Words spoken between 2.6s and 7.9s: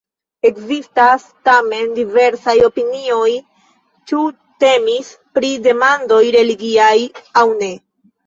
opinioj, ĉu temis pri demandoj religiaj aŭ ne.